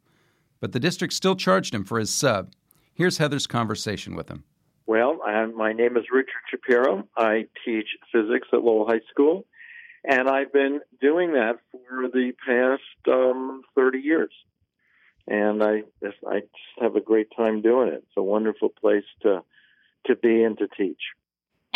But 0.61 0.73
the 0.73 0.81
district 0.81 1.15
still 1.15 1.37
charged 1.37 1.75
him 1.75 1.85
for 1.85 1.99
his 1.99 2.13
sub. 2.13 2.53
Here's 2.93 3.19
Heather's 3.19 3.47
conversation 3.47 4.15
with 4.15 4.29
him. 4.29 4.45
Well, 4.87 5.19
my 5.57 5.73
name 5.73 5.97
is 5.97 6.05
Richard 6.13 6.33
Shapiro. 6.51 7.09
I 7.17 7.47
teach 7.65 7.89
physics 8.13 8.49
at 8.53 8.63
Lowell 8.63 8.87
High 8.87 9.01
School, 9.11 9.47
and 10.05 10.29
I've 10.29 10.53
been 10.53 10.81
doing 11.01 11.33
that 11.33 11.59
for 11.73 12.09
the 12.09 12.33
past 12.47 12.83
um, 13.09 13.63
30 13.75 13.99
years. 13.99 14.33
And 15.27 15.63
I 15.63 15.83
just, 16.03 16.19
I 16.29 16.41
just 16.41 16.81
have 16.81 16.95
a 16.95 17.01
great 17.01 17.29
time 17.37 17.63
doing 17.63 17.89
it. 17.89 18.05
It's 18.07 18.17
a 18.17 18.23
wonderful 18.23 18.69
place 18.69 19.05
to 19.23 19.43
to 20.07 20.15
be 20.15 20.45
and 20.45 20.57
to 20.59 20.69
teach. 20.69 21.01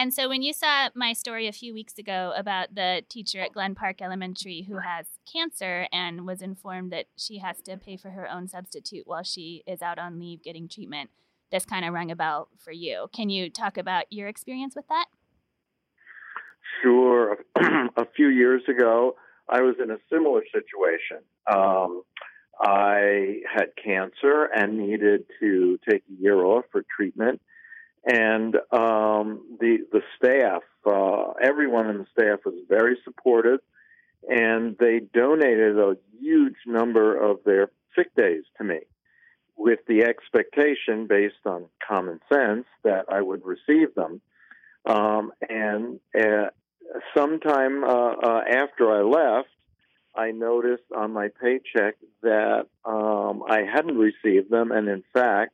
And 0.00 0.14
so 0.14 0.30
when 0.30 0.40
you 0.40 0.54
saw 0.54 0.88
my 0.94 1.12
story 1.12 1.46
a 1.46 1.52
few 1.52 1.74
weeks 1.74 1.98
ago 1.98 2.32
about 2.34 2.74
the 2.74 3.02
teacher 3.10 3.38
at 3.38 3.52
Glen 3.52 3.74
Park 3.74 4.00
Elementary 4.00 4.62
who 4.62 4.78
has 4.78 5.04
cancer 5.30 5.88
and 5.92 6.26
was 6.26 6.40
informed 6.40 6.90
that 6.90 7.04
she 7.18 7.36
has 7.36 7.60
to 7.64 7.76
pay 7.76 7.98
for 7.98 8.08
her 8.08 8.26
own 8.26 8.48
substitute 8.48 9.06
while 9.06 9.22
she 9.22 9.62
is 9.66 9.82
out 9.82 9.98
on 9.98 10.18
leave 10.18 10.42
getting 10.42 10.68
treatment, 10.68 11.10
this 11.52 11.66
kind 11.66 11.84
of 11.84 11.92
rang 11.92 12.10
a 12.10 12.16
bell 12.16 12.48
for 12.56 12.72
you. 12.72 13.08
Can 13.12 13.28
you 13.28 13.50
talk 13.50 13.76
about 13.76 14.06
your 14.08 14.26
experience 14.26 14.74
with 14.74 14.88
that? 14.88 15.04
Sure. 16.82 17.36
a 17.58 18.06
few 18.16 18.28
years 18.28 18.62
ago, 18.70 19.16
I 19.50 19.60
was 19.60 19.74
in 19.84 19.90
a 19.90 19.98
similar 20.10 20.44
situation. 20.50 21.18
Um, 21.46 22.04
I 22.58 23.42
had 23.54 23.72
cancer 23.76 24.48
and 24.56 24.78
needed 24.78 25.26
to 25.40 25.78
take 25.86 26.04
a 26.08 26.22
year 26.22 26.42
off 26.42 26.64
for 26.72 26.86
treatment 26.96 27.42
and 28.04 28.56
um, 28.72 29.42
the 29.60 29.78
the 29.92 30.00
staff, 30.16 30.62
uh, 30.86 31.32
everyone 31.42 31.88
in 31.88 31.98
the 31.98 32.06
staff 32.12 32.40
was 32.44 32.54
very 32.68 32.96
supportive, 33.04 33.60
and 34.28 34.76
they 34.78 35.00
donated 35.12 35.78
a 35.78 35.96
huge 36.18 36.56
number 36.66 37.16
of 37.16 37.40
their 37.44 37.70
sick 37.94 38.14
days 38.16 38.44
to 38.58 38.64
me, 38.64 38.80
with 39.56 39.80
the 39.86 40.04
expectation, 40.04 41.06
based 41.06 41.44
on 41.44 41.66
common 41.86 42.20
sense, 42.32 42.64
that 42.84 43.06
I 43.10 43.20
would 43.20 43.42
receive 43.44 43.94
them. 43.94 44.20
Um, 44.86 45.32
and 45.46 46.00
uh, 46.18 46.48
sometime 47.14 47.84
uh, 47.84 48.12
uh 48.12 48.42
after 48.50 48.90
I 48.90 49.02
left, 49.02 49.48
I 50.14 50.30
noticed 50.30 50.90
on 50.96 51.12
my 51.12 51.28
paycheck 51.28 51.96
that 52.22 52.66
um, 52.86 53.42
I 53.46 53.62
hadn't 53.70 53.98
received 53.98 54.50
them, 54.50 54.72
and 54.72 54.88
in 54.88 55.04
fact 55.12 55.52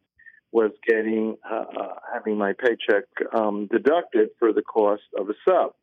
was 0.52 0.70
getting 0.86 1.36
uh, 1.48 1.64
uh, 1.78 1.94
having 2.12 2.38
my 2.38 2.52
paycheck 2.52 3.04
um, 3.34 3.66
deducted 3.70 4.30
for 4.38 4.52
the 4.52 4.62
cost 4.62 5.02
of 5.18 5.28
a 5.28 5.34
sub. 5.48 5.74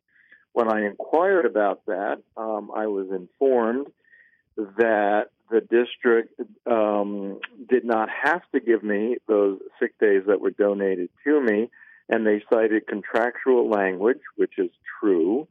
When 0.52 0.68
I 0.68 0.86
inquired 0.86 1.46
about 1.46 1.84
that, 1.86 2.22
um, 2.36 2.70
I 2.74 2.86
was 2.86 3.08
informed 3.10 3.88
that 4.56 5.26
the 5.50 5.60
district 5.60 6.40
um, 6.66 7.40
did 7.68 7.84
not 7.84 8.08
have 8.08 8.42
to 8.52 8.60
give 8.60 8.82
me 8.82 9.16
those 9.28 9.58
sick 9.80 9.98
days 9.98 10.22
that 10.26 10.40
were 10.40 10.50
donated 10.50 11.10
to 11.24 11.40
me, 11.40 11.70
and 12.08 12.26
they 12.26 12.42
cited 12.52 12.86
contractual 12.86 13.68
language, 13.68 14.20
which 14.36 14.54
is 14.58 14.70
true. 15.00 15.46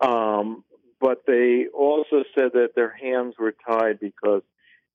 Um, 0.00 0.64
but 1.00 1.22
they 1.26 1.66
also 1.72 2.24
said 2.36 2.52
that 2.54 2.70
their 2.74 2.90
hands 2.90 3.34
were 3.38 3.54
tied 3.68 4.00
because 4.00 4.42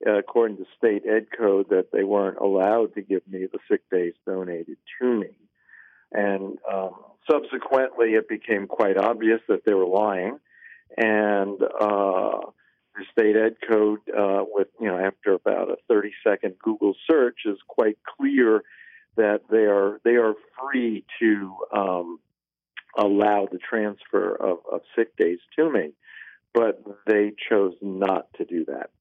uh, 0.05 0.17
according 0.19 0.57
to 0.57 0.65
state 0.77 1.03
ed 1.07 1.27
code, 1.38 1.69
that 1.69 1.91
they 1.91 2.03
weren't 2.03 2.38
allowed 2.38 2.93
to 2.95 3.01
give 3.01 3.27
me 3.27 3.48
the 3.51 3.60
sick 3.69 3.81
days 3.89 4.13
donated 4.25 4.77
to 5.00 5.19
me. 5.19 5.29
And 6.12 6.57
um, 6.72 6.95
subsequently, 7.29 8.13
it 8.13 8.27
became 8.27 8.67
quite 8.67 8.98
obvious 8.98 9.41
that 9.48 9.65
they 9.65 9.74
were 9.74 9.88
lying. 9.88 10.39
And 10.95 11.62
uh, 11.62 12.39
the 12.95 13.05
state 13.12 13.36
ed 13.36 13.55
code, 13.67 14.00
uh, 14.15 14.43
with 14.48 14.67
you 14.79 14.88
know, 14.88 14.98
after 14.98 15.33
about 15.33 15.69
a 15.69 15.77
30 15.88 16.12
second 16.25 16.55
Google 16.60 16.93
search, 17.10 17.39
is 17.45 17.57
quite 17.67 17.98
clear 18.17 18.63
that 19.15 19.41
they 19.50 19.65
are 19.65 20.00
they 20.03 20.15
are 20.15 20.33
free 20.60 21.05
to 21.19 21.55
um, 21.75 22.19
allow 22.98 23.48
the 23.51 23.57
transfer 23.57 24.36
of, 24.36 24.60
of 24.72 24.81
sick 24.95 25.15
days 25.17 25.39
to 25.55 25.72
me, 25.72 25.93
but 26.53 26.83
they 27.07 27.33
chose 27.50 27.74
not 27.81 28.27
to 28.38 28.45
do 28.45 28.65
that. 28.65 28.91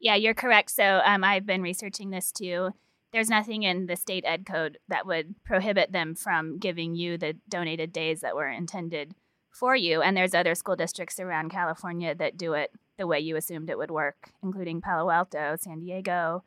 Yeah, 0.00 0.14
you're 0.14 0.34
correct. 0.34 0.70
So 0.70 1.00
um, 1.04 1.24
I've 1.24 1.46
been 1.46 1.62
researching 1.62 2.10
this 2.10 2.30
too. 2.30 2.70
There's 3.12 3.30
nothing 3.30 3.62
in 3.62 3.86
the 3.86 3.96
state 3.96 4.24
ed 4.26 4.44
code 4.46 4.78
that 4.88 5.06
would 5.06 5.34
prohibit 5.44 5.92
them 5.92 6.14
from 6.14 6.58
giving 6.58 6.94
you 6.94 7.16
the 7.16 7.36
donated 7.48 7.92
days 7.92 8.20
that 8.20 8.36
were 8.36 8.48
intended 8.48 9.14
for 9.50 9.74
you. 9.74 10.02
And 10.02 10.16
there's 10.16 10.34
other 10.34 10.54
school 10.54 10.76
districts 10.76 11.18
around 11.18 11.50
California 11.50 12.14
that 12.14 12.36
do 12.36 12.52
it 12.52 12.70
the 12.98 13.06
way 13.06 13.18
you 13.18 13.36
assumed 13.36 13.70
it 13.70 13.78
would 13.78 13.90
work, 13.90 14.30
including 14.42 14.80
Palo 14.80 15.10
Alto, 15.10 15.56
San 15.58 15.80
Diego, 15.80 16.44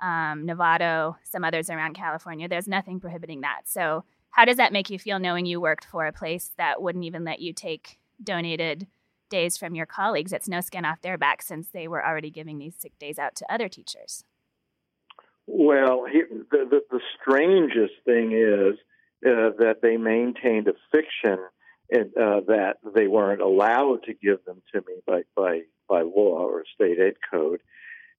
um, 0.00 0.46
Novato, 0.46 1.16
some 1.24 1.44
others 1.44 1.70
around 1.70 1.94
California. 1.94 2.48
There's 2.48 2.68
nothing 2.68 3.00
prohibiting 3.00 3.40
that. 3.40 3.62
So, 3.64 4.04
how 4.30 4.44
does 4.46 4.56
that 4.56 4.72
make 4.72 4.88
you 4.88 4.98
feel 4.98 5.18
knowing 5.18 5.44
you 5.44 5.60
worked 5.60 5.84
for 5.84 6.06
a 6.06 6.12
place 6.12 6.52
that 6.56 6.80
wouldn't 6.80 7.04
even 7.04 7.22
let 7.22 7.40
you 7.40 7.52
take 7.52 7.98
donated 8.22 8.86
days 9.32 9.56
from 9.56 9.74
your 9.74 9.86
colleagues? 9.86 10.32
It's 10.32 10.48
no 10.48 10.60
skin 10.60 10.84
off 10.84 11.00
their 11.00 11.18
back 11.18 11.42
since 11.42 11.68
they 11.70 11.88
were 11.88 12.04
already 12.04 12.30
giving 12.30 12.58
these 12.58 12.76
sick 12.78 12.96
days 13.00 13.18
out 13.18 13.34
to 13.36 13.52
other 13.52 13.68
teachers. 13.68 14.22
Well, 15.46 16.04
he, 16.04 16.22
the, 16.50 16.68
the, 16.70 16.80
the 16.90 17.00
strangest 17.20 17.94
thing 18.04 18.32
is 18.32 18.78
uh, 19.26 19.50
that 19.58 19.78
they 19.82 19.96
maintained 19.96 20.68
a 20.68 20.74
fiction 20.92 21.38
in, 21.88 22.12
uh, 22.20 22.40
that 22.46 22.74
they 22.94 23.08
weren't 23.08 23.40
allowed 23.40 24.04
to 24.04 24.14
give 24.14 24.44
them 24.44 24.62
to 24.72 24.80
me 24.86 24.94
by 25.06 25.22
by 25.34 25.62
by 25.88 26.02
law 26.02 26.46
or 26.46 26.64
state 26.74 26.98
ed 27.00 27.14
code, 27.30 27.60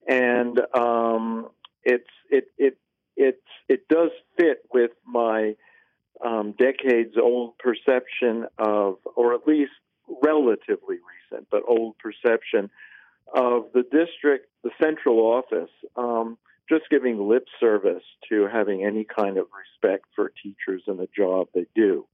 and 0.06 0.60
um, 0.74 1.48
it's 1.82 2.04
it 2.30 2.48
it 2.58 2.76
it 3.16 3.40
it 3.68 3.88
does 3.88 4.10
fit 4.36 4.58
with 4.72 4.90
my 5.06 5.54
um, 6.24 6.54
decades 6.58 7.14
old 7.20 7.58
perception 7.58 8.46
of, 8.58 8.96
or 9.16 9.34
at 9.34 9.46
least 9.46 9.72
relatively 10.22 10.96
recent, 10.96 11.48
but 11.50 11.62
old 11.66 11.96
perception 11.98 12.70
of 13.34 13.66
the 13.72 13.82
district, 13.82 14.48
the 14.62 14.70
central 14.82 15.18
office, 15.20 15.70
um, 15.96 16.38
just 16.68 16.84
giving 16.90 17.28
lip 17.28 17.46
service 17.60 18.02
to 18.28 18.46
having 18.50 18.84
any 18.84 19.04
kind 19.04 19.36
of 19.38 19.46
respect 19.58 20.06
for 20.14 20.32
teachers 20.42 20.82
and 20.86 20.98
the 20.98 21.08
job 21.16 21.48
they 21.54 21.66
do. 21.74 22.06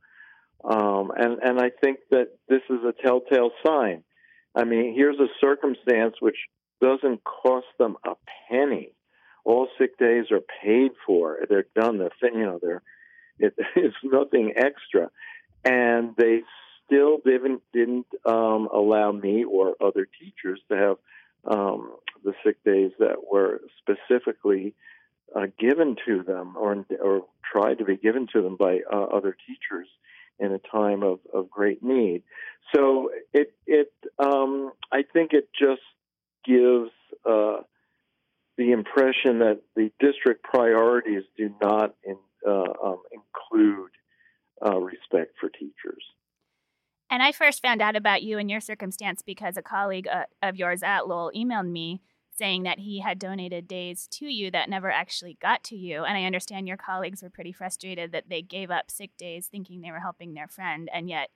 Um, 0.65 1.11
and, 1.17 1.39
and 1.43 1.59
I 1.61 1.71
think 1.83 2.01
that 2.11 2.29
this 2.49 2.63
is 2.69 2.81
a 2.85 2.93
telltale 2.93 3.51
sign. 3.65 4.03
I 4.55 4.65
mean, 4.65 4.95
here's 4.95 5.19
a 5.19 5.29
circumstance 5.41 6.17
which 6.21 6.37
doesn't 6.81 7.23
cost 7.25 7.67
them 7.79 7.97
a 8.05 8.13
penny. 8.51 8.93
All 9.45 9.69
sick 9.79 9.99
days 9.99 10.27
are 10.31 10.41
paid 10.63 10.91
for. 11.07 11.39
They're 11.49 11.67
done. 11.75 11.99
They're 11.99 12.11
you 12.23 12.45
know 12.45 12.59
they're 12.61 12.83
it, 13.39 13.55
it's 13.77 13.97
nothing 14.03 14.53
extra, 14.57 15.11
and 15.65 16.15
they 16.17 16.43
still 16.91 17.19
didn't 17.25 17.63
didn't 17.73 18.07
um, 18.27 18.69
allow 18.73 19.13
me 19.13 19.45
or 19.45 19.75
other 19.81 20.07
teachers 20.19 20.61
to 20.71 20.77
have 20.77 20.97
um, 21.45 21.93
the 22.25 22.33
sick 22.45 22.63
days 22.65 22.91
that 22.99 23.17
were 23.31 23.61
specifically 23.79 24.75
uh, 25.35 25.47
given 25.59 25.97
to 26.07 26.23
them 26.23 26.57
or 26.57 26.85
or 27.03 27.23
tried 27.51 27.79
to 27.79 27.85
be 27.85 27.97
given 27.97 28.27
to 28.33 28.43
them 28.43 28.57
by 28.57 28.81
uh, 28.93 29.05
other 29.05 29.37
teachers 29.47 29.89
in 30.39 30.53
a 30.53 30.59
time 30.59 31.03
of, 31.03 31.21
of 31.33 31.51
great 31.51 31.83
need. 31.83 32.23
So 32.75 33.11
it 33.33 33.55
it 33.67 33.93
um, 34.19 34.73
I 34.93 35.03
think 35.13 35.33
it 35.33 35.49
just 35.59 35.83
gives 36.45 36.91
uh, 37.29 37.63
the 38.57 38.73
impression 38.73 39.39
that 39.41 39.61
the 39.77 39.91
district 40.01 40.43
priorities 40.43 41.23
do 41.37 41.55
not 41.63 41.95
in, 42.05 42.17
uh, 42.47 42.73
um, 42.85 43.03
include 43.13 43.91
uh, 44.65 44.79
respect 44.79 45.35
for 45.41 45.49
teachers. 45.49 46.05
And 47.11 47.23
I 47.23 47.33
first 47.33 47.61
found 47.61 47.83
out 47.83 47.97
about 47.97 48.23
you 48.23 48.38
and 48.38 48.49
your 48.49 48.61
circumstance 48.61 49.21
because 49.21 49.57
a 49.57 49.62
colleague 49.62 50.07
uh, 50.07 50.25
of 50.43 50.57
yours 50.57 50.83
at 50.83 51.09
Lowell 51.09 51.33
emailed 51.35 51.69
me 51.69 52.00
saying 52.40 52.62
that 52.62 52.79
he 52.79 53.00
had 53.00 53.19
donated 53.19 53.69
days 53.69 54.07
to 54.11 54.26
you 54.26 54.50
that 54.50 54.71
never 54.71 54.90
actually 54.90 55.37
got 55.43 55.62
to 55.64 55.76
you. 55.76 56.05
And 56.05 56.17
I 56.17 56.25
understand 56.25 56.69
your 56.69 56.76
colleagues 56.76 57.23
were 57.23 57.29
pretty 57.29 57.52
frustrated 57.52 58.12
that 58.12 58.31
they 58.31 58.40
gave 58.40 58.71
up 58.71 58.90
sick 58.90 59.11
days 59.19 59.49
thinking 59.49 59.81
they 59.81 59.90
were 59.90 60.00
helping 60.00 60.33
their 60.33 60.49
friend, 60.49 60.88
and 60.95 61.11
yet 61.11 61.31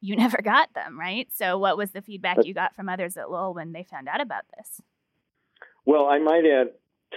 you 0.00 0.16
never 0.24 0.42
got 0.42 0.74
them, 0.74 0.98
right? 0.98 1.28
So, 1.32 1.56
what 1.56 1.78
was 1.78 1.92
the 1.92 2.02
feedback 2.02 2.44
you 2.44 2.52
got 2.52 2.74
from 2.74 2.88
others 2.88 3.16
at 3.16 3.30
Lowell 3.30 3.54
when 3.54 3.72
they 3.72 3.84
found 3.84 4.08
out 4.08 4.20
about 4.20 4.44
this? 4.56 4.82
Well, 5.86 6.06
I 6.06 6.18
might 6.18 6.44
add 6.44 6.72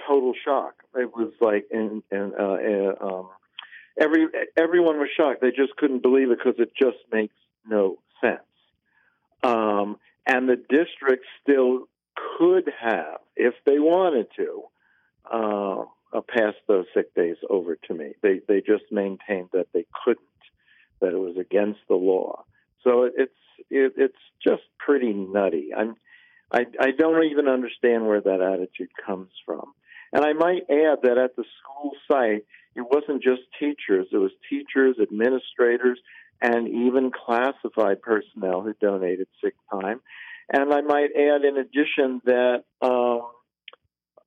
total 0.07 0.33
shock. 0.45 0.75
It 0.95 1.13
was 1.13 1.33
like, 1.41 1.65
and, 1.71 2.01
and 2.11 2.33
uh, 2.33 2.57
uh, 3.03 3.05
um, 3.05 3.29
every 3.99 4.27
everyone 4.55 4.99
was 4.99 5.09
shocked. 5.17 5.41
They 5.41 5.49
just 5.49 5.75
couldn't 5.77 6.01
believe 6.01 6.31
it 6.31 6.37
because 6.37 6.59
it 6.59 6.71
just 6.79 6.97
makes 7.11 7.35
no 7.65 7.97
Um, 9.43 9.97
and 10.25 10.47
the 10.47 10.55
district 10.55 11.25
still 11.41 11.87
could 12.37 12.69
have, 12.79 13.19
if 13.35 13.53
they 13.65 13.79
wanted 13.79 14.27
to, 14.37 14.63
uh, 15.31 15.85
uh, 16.13 16.21
pass 16.21 16.53
those 16.67 16.85
sick 16.93 17.13
days 17.15 17.37
over 17.49 17.75
to 17.75 17.93
me. 17.93 18.13
They 18.21 18.41
they 18.47 18.61
just 18.61 18.83
maintained 18.91 19.49
that 19.53 19.67
they 19.73 19.85
couldn't, 20.03 20.19
that 21.01 21.13
it 21.13 21.17
was 21.17 21.37
against 21.37 21.79
the 21.89 21.95
law. 21.95 22.43
So 22.83 23.03
it's 23.03 23.33
it, 23.69 23.93
it's 23.97 24.17
just 24.45 24.63
pretty 24.77 25.13
nutty. 25.13 25.71
I'm 25.75 25.95
I 26.51 26.65
I 26.79 26.91
don't 26.91 27.23
even 27.25 27.47
understand 27.47 28.05
where 28.05 28.21
that 28.21 28.41
attitude 28.41 28.89
comes 29.05 29.31
from. 29.45 29.73
And 30.11 30.23
I 30.23 30.33
might 30.33 30.69
add 30.69 30.99
that 31.01 31.17
at 31.17 31.35
the 31.35 31.45
school 31.59 31.91
site, 32.09 32.45
it 32.75 32.85
wasn't 32.87 33.23
just 33.23 33.41
teachers; 33.59 34.07
it 34.11 34.17
was 34.17 34.31
teachers, 34.49 34.97
administrators, 35.01 35.99
and 36.43 36.67
even 36.67 37.09
classified 37.09 38.01
personnel 38.01 38.61
who 38.61 38.73
donated 38.81 39.27
sick 39.41 39.55
time. 39.71 40.01
And 40.51 40.73
I 40.73 40.81
might 40.81 41.09
add, 41.15 41.45
in 41.45 41.57
addition, 41.57 42.21
that 42.25 42.65
um, 42.81 43.21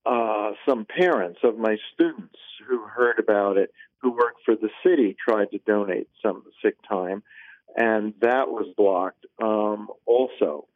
uh, 0.07 0.53
some 0.67 0.87
parents 0.87 1.41
of 1.45 1.59
my 1.59 1.77
students 1.93 2.39
who 2.67 2.79
heard 2.85 3.19
about 3.19 3.59
it, 3.59 3.71
who 3.99 4.13
work 4.13 4.37
for 4.47 4.57
the 4.57 4.71
city, 4.83 5.15
tried 5.29 5.51
to 5.51 5.59
donate 5.59 6.09
some 6.23 6.43
sick 6.63 6.77
time, 6.89 7.23
and 7.77 8.15
that 8.23 8.49
was 8.49 8.67
blocked 8.79 9.27
um, 9.43 9.89
also. 10.07 10.67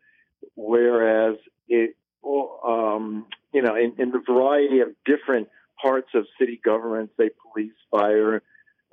Whereas 0.57 1.37
it, 1.69 1.97
um, 2.23 3.25
you 3.55 3.63
know, 3.63 3.77
in, 3.77 3.95
in 3.99 4.11
the 4.11 4.23
variety 4.27 4.81
of 4.81 4.89
different 5.07 5.49
parts 5.81 6.09
of 6.15 6.27
city 6.39 6.61
government, 6.63 7.11
say 7.19 7.31
police, 7.51 7.73
fire, 7.91 8.43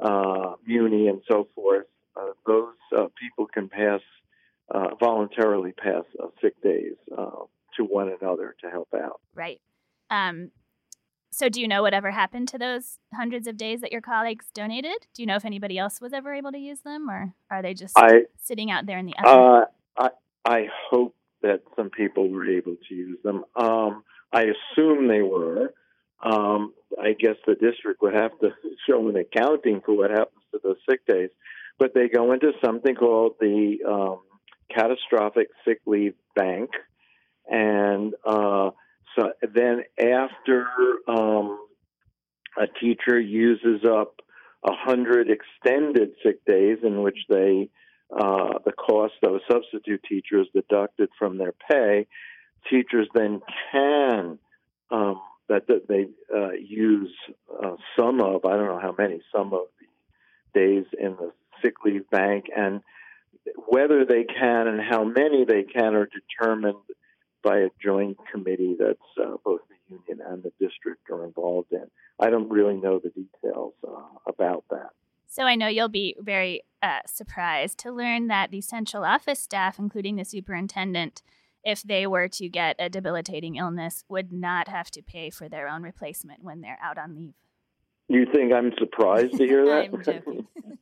uh, 0.01 0.53
muni, 0.65 1.09
and 1.09 1.21
so 1.29 1.49
forth, 1.53 1.87
those 2.45 2.75
uh, 2.95 3.07
people 3.19 3.47
can 3.47 3.69
pass 3.69 4.01
uh, 4.73 4.95
voluntarily 4.99 5.71
pass 5.71 6.03
uh, 6.21 6.27
sick 6.41 6.61
days 6.61 6.95
uh, 7.17 7.43
to 7.75 7.83
one 7.83 8.11
another 8.21 8.55
to 8.61 8.69
help 8.69 8.89
out. 8.93 9.21
Right. 9.33 9.61
Um, 10.09 10.51
so, 11.31 11.49
do 11.49 11.61
you 11.61 11.67
know 11.67 11.81
whatever 11.81 12.11
happened 12.11 12.47
to 12.49 12.57
those 12.57 12.99
hundreds 13.13 13.47
of 13.47 13.57
days 13.57 13.81
that 13.81 13.91
your 13.91 14.01
colleagues 14.01 14.47
donated? 14.53 14.97
Do 15.13 15.21
you 15.21 15.25
know 15.27 15.35
if 15.35 15.45
anybody 15.45 15.77
else 15.77 16.01
was 16.01 16.13
ever 16.13 16.33
able 16.33 16.51
to 16.51 16.57
use 16.57 16.79
them, 16.81 17.09
or 17.09 17.33
are 17.51 17.61
they 17.61 17.73
just 17.73 17.97
I, 17.97 18.23
sitting 18.41 18.71
out 18.71 18.85
there 18.85 18.97
in 18.97 19.05
the 19.05 19.13
ether? 19.19 19.67
I 19.97 20.09
I 20.45 20.67
hope 20.89 21.13
that 21.41 21.61
some 21.75 21.89
people 21.89 22.29
were 22.29 22.49
able 22.49 22.75
to 22.87 22.95
use 22.95 23.19
them. 23.23 23.43
Um, 23.55 24.03
I 24.31 24.43
assume 24.43 25.07
they 25.07 25.21
were. 25.21 25.73
Um, 26.23 26.73
I 26.99 27.13
guess 27.13 27.35
the 27.45 27.53
district 27.53 28.01
would 28.01 28.15
have 28.15 28.31
to 28.39 28.49
show 28.89 29.07
an 29.09 29.17
accounting 29.17 29.81
for 29.85 29.95
what 29.95 30.09
happens 30.09 30.43
to 30.51 30.59
those 30.63 30.77
sick 30.89 31.05
days 31.05 31.29
but 31.79 31.93
they 31.93 32.07
go 32.09 32.31
into 32.31 32.51
something 32.63 32.95
called 32.95 33.33
the 33.39 33.77
um, 33.87 34.19
catastrophic 34.73 35.47
sick 35.65 35.79
leave 35.85 36.15
bank, 36.35 36.71
and 37.47 38.13
uh, 38.25 38.71
so 39.17 39.31
then 39.53 39.83
after 39.99 40.67
um, 41.07 41.59
a 42.57 42.67
teacher 42.79 43.19
uses 43.19 43.81
up 43.89 44.15
a 44.63 44.73
hundred 44.73 45.29
extended 45.29 46.09
sick 46.23 46.43
days 46.45 46.79
in 46.83 47.01
which 47.01 47.19
they 47.29 47.69
uh, 48.11 48.59
the 48.65 48.71
cost 48.71 49.15
of 49.23 49.35
a 49.35 49.39
substitute 49.51 50.01
teacher 50.07 50.39
is 50.39 50.47
deducted 50.53 51.09
from 51.19 51.37
their 51.37 51.53
pay, 51.69 52.07
teachers 52.69 53.07
then 53.13 53.41
can 53.71 54.39
um, 54.89 55.21
that, 55.49 55.63
they 55.87 56.07
uh, 56.35 56.51
use 56.51 57.13
uh, 57.63 57.75
some 57.97 58.21
of 58.21 58.45
I 58.45 58.55
don't 58.55 58.67
know 58.67 58.79
how 58.81 58.95
many 58.97 59.21
some 59.35 59.53
of 59.53 59.61
the 59.79 60.59
days 60.59 60.85
in 60.99 61.15
the 61.15 61.31
sick 61.61 61.75
leave 61.85 62.09
bank, 62.09 62.45
and 62.55 62.81
whether 63.67 64.05
they 64.05 64.23
can 64.23 64.67
and 64.67 64.81
how 64.81 65.03
many 65.03 65.45
they 65.45 65.63
can 65.63 65.95
are 65.95 66.07
determined 66.07 66.77
by 67.43 67.59
a 67.59 67.69
joint 67.81 68.17
committee 68.31 68.75
that's 68.77 68.99
uh, 69.21 69.37
both 69.43 69.61
the 69.69 69.95
union 69.95 70.25
and 70.27 70.43
the 70.43 70.51
district 70.59 71.09
are 71.09 71.23
involved 71.25 71.71
in. 71.71 71.85
I 72.19 72.29
don't 72.29 72.49
really 72.49 72.75
know 72.75 72.99
the 72.99 73.09
details 73.09 73.73
uh, 73.87 74.01
about 74.27 74.65
that. 74.69 74.89
So 75.27 75.43
I 75.43 75.55
know 75.55 75.67
you'll 75.67 75.89
be 75.89 76.15
very 76.19 76.63
uh, 76.81 76.99
surprised 77.05 77.77
to 77.79 77.91
learn 77.91 78.27
that 78.27 78.51
the 78.51 78.61
central 78.61 79.03
office 79.03 79.39
staff, 79.39 79.77
including 79.77 80.15
the 80.15 80.25
superintendent, 80.25 81.21
if 81.63 81.83
they 81.83 82.07
were 82.07 82.27
to 82.29 82.49
get 82.49 82.75
a 82.79 82.89
debilitating 82.89 83.55
illness, 83.55 84.03
would 84.07 84.31
not 84.31 84.67
have 84.67 84.89
to 84.91 85.01
pay 85.01 85.29
for 85.29 85.49
their 85.49 85.67
own 85.67 85.83
replacement 85.83 86.43
when 86.43 86.61
they're 86.61 86.79
out 86.81 86.97
on 86.97 87.15
leave. 87.15 87.33
You 88.07 88.25
think 88.33 88.53
I'm 88.53 88.71
surprised 88.77 89.33
to 89.33 89.45
hear 89.45 89.65
that? 89.65 90.23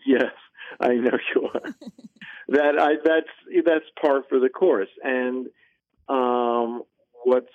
Yes. 0.06 0.32
I 0.78 0.94
know 0.94 1.18
you 1.34 1.48
are. 1.52 1.74
that 2.48 2.78
I 2.78 2.94
that's 3.04 3.64
that's 3.64 3.84
par 4.00 4.22
for 4.28 4.38
the 4.38 4.48
course. 4.48 4.88
And 5.02 5.48
um, 6.08 6.82
what's 7.24 7.52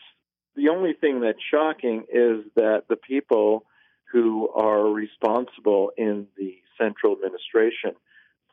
the 0.55 0.69
only 0.69 0.93
thing 0.93 1.21
that's 1.21 1.39
shocking 1.51 2.05
is 2.11 2.45
that 2.55 2.83
the 2.89 2.95
people 2.95 3.65
who 4.11 4.49
are 4.49 4.85
responsible 4.85 5.91
in 5.97 6.27
the 6.37 6.57
central 6.79 7.13
administration 7.13 7.91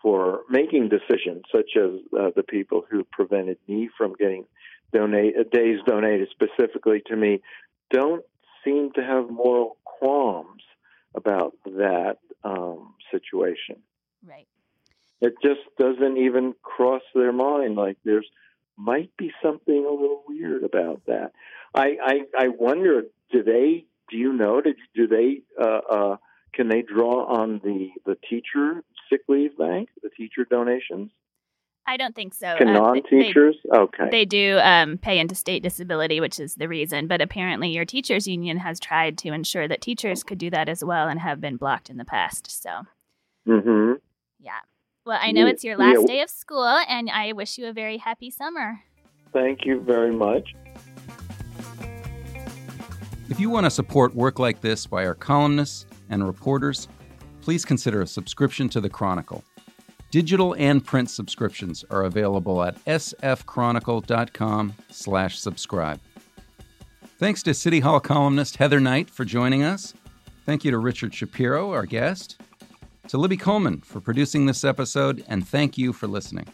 for 0.01 0.41
making 0.51 0.89
decisions, 0.89 1.45
such 1.55 1.71
as 1.77 1.91
uh, 2.19 2.31
the 2.35 2.43
people 2.43 2.85
who 2.91 3.05
prevented 3.05 3.59
me 3.69 3.89
from 3.97 4.15
getting 4.19 4.45
donate 4.93 5.35
uh, 5.39 5.45
days 5.53 5.79
donated 5.87 6.29
specifically 6.31 7.03
to 7.07 7.17
me, 7.17 7.41
don't 7.91 8.25
seem 8.65 8.93
to 8.93 9.03
have 9.03 9.31
moral 9.31 9.77
qualms 9.85 10.63
about 11.15 11.55
that 11.65 12.17
um, 12.43 12.95
situation. 13.13 13.77
Right. 14.27 14.49
It 15.21 15.35
just 15.41 15.61
doesn't 15.79 16.17
even 16.17 16.55
cross 16.63 17.03
their 17.15 17.33
mind. 17.33 17.77
Like 17.77 17.97
there's 18.05 18.27
might 18.77 19.17
be 19.17 19.31
something 19.43 19.87
a 19.89 19.93
little 19.93 20.25
weird 20.27 20.65
about 20.65 21.03
that. 21.07 21.31
I 21.75 21.97
I, 22.03 22.21
I 22.37 22.49
wonder. 22.49 23.03
Do 23.31 23.43
they? 23.45 23.87
Do 24.11 24.17
you 24.17 24.33
know? 24.33 24.61
Did 24.61 24.77
do 24.95 25.07
they? 25.07 25.43
Uh, 25.61 25.81
uh, 25.91 26.17
can 26.53 26.69
they 26.69 26.83
draw 26.83 27.25
on 27.27 27.61
the 27.63 27.91
the 28.05 28.17
teacher 28.29 28.83
sick 29.09 29.21
leave 29.29 29.57
bank, 29.57 29.89
the 30.03 30.11
teacher 30.11 30.45
donations? 30.45 31.11
I 31.87 31.97
don't 31.97 32.15
think 32.15 32.33
so. 32.35 32.55
Can 32.59 32.69
Uh, 32.69 32.75
non-teachers? 32.75 33.57
okay. 33.75 34.05
They, 34.05 34.11
they 34.11 34.25
do 34.25 34.59
um, 34.63 34.99
pay 34.99 35.19
into 35.19 35.35
state 35.35 35.65
disability, 35.65 36.21
which 36.21 36.39
is 36.39 36.55
the 36.55 36.69
reason. 36.69 37.09
But 37.09 37.21
apparently, 37.21 37.71
your 37.71 37.85
teachers 37.85 38.29
union 38.29 38.59
has 38.59 38.79
tried 38.79 39.19
to 39.19 39.33
ensure 39.33 39.67
that 39.67 39.81
teachers 39.81 40.23
could 40.23 40.39
do 40.39 40.49
that 40.51 40.69
as 40.69 40.85
well, 40.85 41.09
and 41.09 41.19
have 41.21 41.41
been 41.41 41.57
blocked 41.57 41.91
in 41.91 41.97
the 41.97 42.05
past. 42.05 42.63
So, 42.63 42.83
hmm 43.47 43.93
yeah. 44.39 44.53
Well, 45.05 45.19
I 45.21 45.33
know 45.33 45.45
Yeah, 45.47 45.53
it's 45.53 45.65
your 45.65 45.77
last 45.77 46.01
yeah. 46.03 46.07
day 46.07 46.21
of 46.21 46.31
school, 46.31 46.65
and 46.65 47.11
I 47.11 47.33
wish 47.33 47.59
you 47.59 47.67
a 47.67 47.73
very 47.73 47.99
happy 47.99 48.31
summer. 48.31 48.81
Thank 49.33 49.65
you 49.65 49.81
very 49.81 50.13
much. 50.13 50.55
If 53.29 53.41
you 53.41 53.49
want 53.51 53.65
to 53.65 53.71
support 53.71 54.15
work 54.15 54.39
like 54.39 54.61
this 54.61 54.87
by 54.87 55.07
our 55.07 55.15
columnists 55.15 55.87
and 56.11 56.25
reporters, 56.27 56.87
please 57.41 57.65
consider 57.65 58.03
a 58.03 58.07
subscription 58.07 58.69
to 58.71 58.81
the 58.81 58.91
Chronicle. 58.91 59.43
Digital 60.11 60.55
and 60.59 60.85
print 60.85 61.09
subscriptions 61.09 61.85
are 61.91 62.05
available 62.05 62.63
at 62.63 62.77
sfchronicle.com 62.85 64.75
slash 64.91 65.39
subscribe. 65.39 65.99
Thanks 67.19 67.43
to 67.45 67.55
City 67.55 67.81
Hall 67.81 68.01
columnist 68.01 68.57
Heather 68.57 68.81
Knight 68.81 69.09
for 69.09 69.25
joining 69.25 69.63
us. 69.63 69.95
Thank 70.45 70.65
you 70.65 70.71
to 70.73 70.79
Richard 70.79 71.15
Shapiro, 71.15 71.73
our 71.73 71.87
guest, 71.87 72.39
to 73.09 73.19
Libby 73.19 73.37
Coleman 73.37 73.81
for 73.81 74.01
producing 74.01 74.47
this 74.47 74.63
episode, 74.65 75.25
and 75.29 75.47
thank 75.47 75.77
you 75.77 75.93
for 75.93 76.07
listening. 76.07 76.47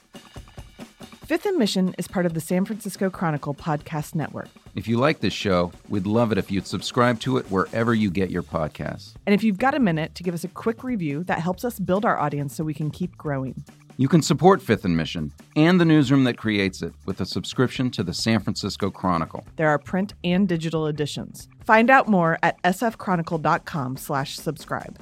Fifth 1.26 1.44
and 1.44 1.58
Mission 1.58 1.94
is 1.98 2.08
part 2.08 2.24
of 2.24 2.32
the 2.32 2.40
San 2.40 2.64
Francisco 2.64 3.10
Chronicle 3.10 3.54
podcast 3.54 4.14
network. 4.14 4.48
If 4.74 4.88
you 4.88 4.96
like 4.96 5.20
this 5.20 5.34
show, 5.34 5.70
we'd 5.90 6.06
love 6.06 6.32
it 6.32 6.38
if 6.38 6.50
you'd 6.50 6.66
subscribe 6.66 7.20
to 7.20 7.36
it 7.36 7.44
wherever 7.50 7.92
you 7.92 8.10
get 8.10 8.30
your 8.30 8.42
podcasts. 8.42 9.12
And 9.26 9.34
if 9.34 9.44
you've 9.44 9.58
got 9.58 9.74
a 9.74 9.78
minute 9.78 10.14
to 10.14 10.22
give 10.22 10.32
us 10.32 10.44
a 10.44 10.48
quick 10.48 10.82
review, 10.82 11.24
that 11.24 11.40
helps 11.40 11.66
us 11.66 11.78
build 11.78 12.06
our 12.06 12.18
audience 12.18 12.56
so 12.56 12.64
we 12.64 12.72
can 12.72 12.90
keep 12.90 13.18
growing. 13.18 13.62
You 13.98 14.08
can 14.08 14.22
support 14.22 14.62
Fifth 14.62 14.86
and 14.86 14.96
Mission 14.96 15.34
and 15.54 15.78
the 15.78 15.84
newsroom 15.84 16.24
that 16.24 16.38
creates 16.38 16.80
it 16.80 16.94
with 17.04 17.20
a 17.20 17.26
subscription 17.26 17.90
to 17.90 18.02
the 18.02 18.14
San 18.14 18.40
Francisco 18.40 18.90
Chronicle. 18.90 19.44
There 19.56 19.68
are 19.68 19.78
print 19.78 20.14
and 20.24 20.48
digital 20.48 20.86
editions. 20.86 21.46
Find 21.64 21.90
out 21.90 22.08
more 22.08 22.38
at 22.42 22.56
sfchronicle.com/subscribe. 22.62 24.98